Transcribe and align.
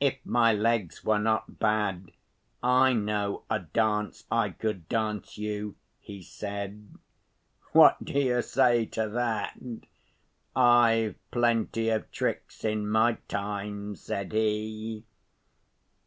'If 0.00 0.16
my 0.24 0.54
legs 0.54 1.04
were 1.04 1.18
not 1.18 1.58
bad 1.58 2.10
I 2.62 2.94
know 2.94 3.42
a 3.50 3.58
dance 3.58 4.24
I 4.32 4.48
could 4.48 4.88
dance 4.88 5.36
you,' 5.36 5.76
he 6.00 6.22
said. 6.22 6.94
What 7.72 8.02
do 8.02 8.14
you 8.14 8.40
say 8.40 8.86
to 8.86 9.06
that? 9.10 9.60
'I've 10.56 11.16
plenty 11.30 11.90
of 11.90 12.10
tricks 12.10 12.64
in 12.64 12.88
my 12.88 13.18
time,' 13.28 13.96
said 13.96 14.32
he. 14.32 15.04